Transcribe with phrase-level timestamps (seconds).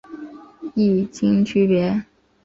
[0.73, 2.03] 异腈区别。